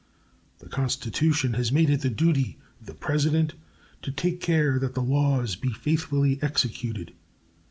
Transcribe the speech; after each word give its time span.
The 0.57 0.67
Constitution 0.67 1.53
has 1.53 1.71
made 1.71 1.91
it 1.91 2.01
the 2.01 2.09
duty 2.09 2.57
of 2.79 2.87
the 2.87 2.95
President 2.95 3.53
to 4.01 4.11
take 4.11 4.41
care 4.41 4.79
that 4.79 4.95
the 4.95 5.03
laws 5.03 5.55
be 5.55 5.69
faithfully 5.73 6.39
executed. 6.41 7.13